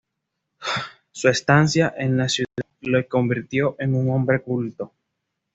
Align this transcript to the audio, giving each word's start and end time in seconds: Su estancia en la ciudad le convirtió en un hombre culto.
Su 1.11 1.29
estancia 1.29 1.93
en 1.95 2.17
la 2.17 2.27
ciudad 2.27 2.65
le 2.79 3.05
convirtió 3.07 3.75
en 3.77 3.93
un 3.93 4.09
hombre 4.09 4.41
culto. 4.41 4.93